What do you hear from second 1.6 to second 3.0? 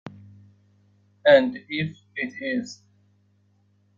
if it is?